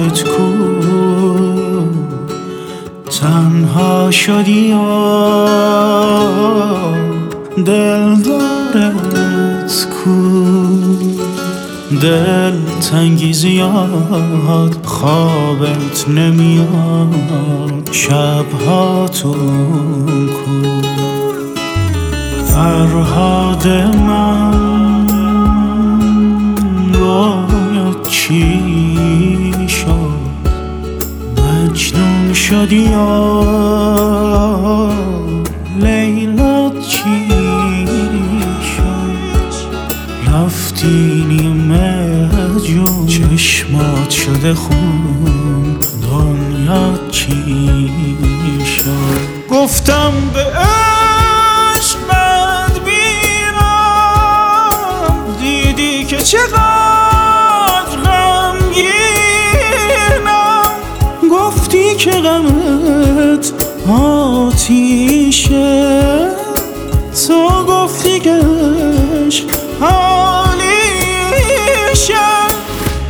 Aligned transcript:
دلت 0.00 0.24
کو. 0.24 0.48
تنها 3.20 4.10
شدی 4.10 4.72
و 4.72 4.76
دل 7.56 8.14
دارت 8.22 9.88
کو. 9.90 10.20
دل 12.02 12.58
تنگی 12.90 13.32
زیاد 13.32 14.76
خوابت 14.84 16.08
نمیاد 16.08 17.88
شبها 17.92 19.08
تو 19.08 19.32
کو. 20.26 20.80
فرهاد 22.44 23.68
من 24.08 25.06
باید 27.00 28.02
چی؟ 28.08 29.39
مجنون 31.80 32.32
شدی 32.32 32.76
یا 32.76 33.44
لیلا 35.76 36.72
چی 36.88 37.28
شد؟ 38.76 39.54
رفتی 40.32 41.24
نیمه 41.28 42.28
جون. 42.66 43.06
چشمات 43.06 44.10
شده 44.10 44.54
خون. 44.54 45.78
دنیا 46.02 46.98
چی 47.10 47.90
شد؟ 48.76 49.20
گفتم 49.50 50.12
به 50.34 50.44
عشق 50.44 51.98
بد 52.10 52.84
بیرم 52.84 54.74
دیدی 55.40 56.04
که 56.04 56.16
چقدر 56.16 57.96
غمگینم 58.04 59.29
گفتی 61.30 61.96
که 61.96 62.10
غمت 62.10 63.52
آتیشه. 63.88 65.60
تو 67.26 67.64
گفتی 67.68 68.20
که 68.20 68.40
عشق 69.26 69.44
حالیشه 69.80 70.90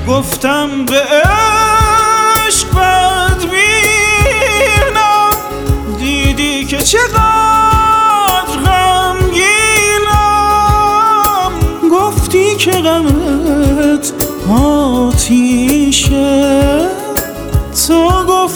گفتم 0.09 0.85
به 0.85 1.01
عشق 1.01 2.75
بد 2.75 3.41
بینم 3.51 5.31
دیدی 5.98 6.65
که 6.65 6.79
چقدر 6.79 8.57
غمگینم 8.67 9.51
گفتی 11.91 12.57
که 12.57 12.71
غمت 12.71 14.13
آتیشه. 14.51 15.61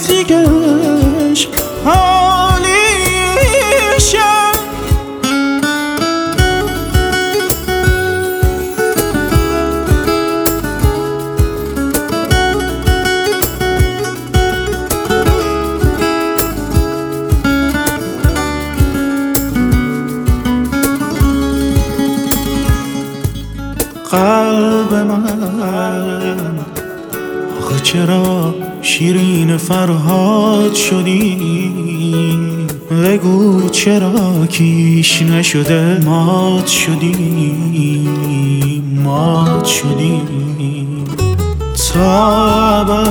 عشق 0.02 1.50
حالیشه 1.84 2.94
قلب 24.10 24.94
من 24.94 25.24
آخه 27.60 27.80
چرا 27.82 28.54
شیرین 28.84 29.56
فرهاد 29.56 30.74
شدی. 30.74 31.72
بگو 32.90 33.68
چرا 33.68 34.46
کیش 34.46 35.22
نشده؟ 35.22 36.00
مات 36.04 36.66
شدی. 36.66 38.02
مات 39.04 39.64
شدی. 39.64 40.20
تا 41.92 42.80
ابد 42.80 43.08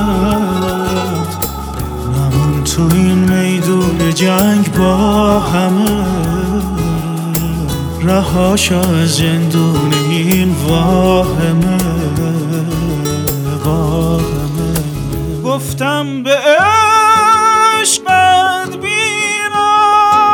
نمون 2.15 2.63
تو 2.63 2.81
این 2.95 3.17
میدون 3.17 4.13
جنگ 4.13 4.71
با 4.77 5.39
همه. 5.39 6.05
رهاش 8.03 8.71
از 8.71 9.15
زندون 9.15 9.93
این 10.09 10.55
واهمه 10.67 11.22
گفتم 15.73 16.23
به 16.23 16.37
عشق 17.81 18.03
بیرم. 18.81 20.33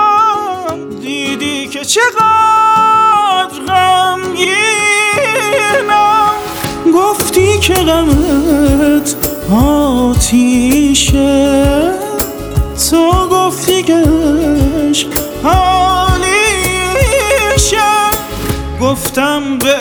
دیدی 1.01 1.67
که 1.67 1.85
چقدر 1.85 3.59
غمگینم. 3.67 4.49
گفتی 6.93 7.59
که 7.59 7.73
غمت 7.73 9.15
آتیشه. 9.51 11.59
تو 12.89 13.27
گفتی 13.31 13.83
که 13.83 14.03
حالیشه 15.43 16.19
گفتم 18.81 19.57
به 19.57 19.75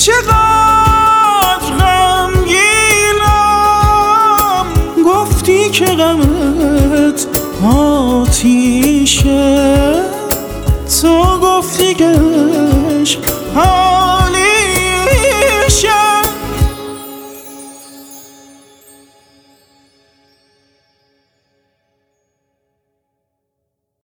چقدر 0.00 1.70
غمگینم؟ 1.78 2.56
گفتی 5.06 5.70
که 5.70 5.84
غمت 5.84 7.26
آتیشه. 7.64 9.60
تو 11.00 11.38
گفتی 11.38 11.94
که 11.94 12.14
عشق 13.00 13.20
حالیشه. 13.54 14.70